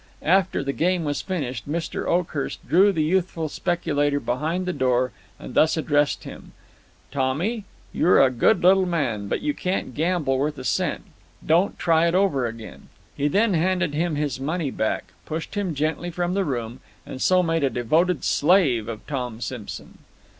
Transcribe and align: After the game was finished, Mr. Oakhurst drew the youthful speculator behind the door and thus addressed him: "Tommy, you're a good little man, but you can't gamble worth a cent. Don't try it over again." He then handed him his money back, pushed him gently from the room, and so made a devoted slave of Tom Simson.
After 0.25 0.63
the 0.63 0.73
game 0.73 1.03
was 1.03 1.21
finished, 1.21 1.69
Mr. 1.69 2.07
Oakhurst 2.07 2.67
drew 2.67 2.91
the 2.91 3.03
youthful 3.03 3.47
speculator 3.49 4.19
behind 4.19 4.65
the 4.65 4.73
door 4.73 5.11
and 5.37 5.53
thus 5.53 5.77
addressed 5.77 6.23
him: 6.23 6.53
"Tommy, 7.11 7.65
you're 7.93 8.19
a 8.19 8.31
good 8.31 8.63
little 8.63 8.87
man, 8.87 9.27
but 9.27 9.41
you 9.43 9.53
can't 9.53 9.93
gamble 9.93 10.39
worth 10.39 10.57
a 10.57 10.63
cent. 10.63 11.03
Don't 11.45 11.77
try 11.77 12.07
it 12.07 12.15
over 12.15 12.47
again." 12.47 12.89
He 13.15 13.27
then 13.27 13.53
handed 13.53 13.93
him 13.93 14.15
his 14.15 14.39
money 14.39 14.71
back, 14.71 15.13
pushed 15.27 15.53
him 15.53 15.75
gently 15.75 16.09
from 16.09 16.33
the 16.33 16.45
room, 16.45 16.79
and 17.05 17.21
so 17.21 17.43
made 17.43 17.63
a 17.63 17.69
devoted 17.69 18.23
slave 18.23 18.87
of 18.87 19.05
Tom 19.05 19.39
Simson. 19.39 19.99